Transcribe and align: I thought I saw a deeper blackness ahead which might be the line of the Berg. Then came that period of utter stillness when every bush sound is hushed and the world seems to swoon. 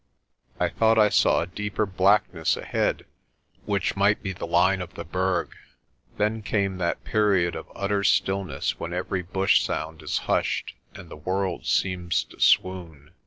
I 0.59 0.67
thought 0.69 0.97
I 0.97 1.09
saw 1.09 1.41
a 1.43 1.45
deeper 1.45 1.85
blackness 1.85 2.57
ahead 2.57 3.05
which 3.65 3.95
might 3.95 4.23
be 4.23 4.33
the 4.33 4.47
line 4.47 4.81
of 4.81 4.95
the 4.95 5.03
Berg. 5.05 5.51
Then 6.17 6.41
came 6.41 6.79
that 6.79 7.03
period 7.03 7.55
of 7.55 7.71
utter 7.75 8.03
stillness 8.03 8.79
when 8.79 8.93
every 8.93 9.21
bush 9.21 9.61
sound 9.63 10.01
is 10.01 10.17
hushed 10.25 10.73
and 10.95 11.07
the 11.11 11.15
world 11.17 11.67
seems 11.67 12.23
to 12.23 12.39
swoon. 12.39 13.11